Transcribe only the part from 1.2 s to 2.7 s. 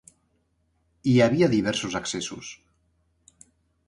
havia diversos accessos.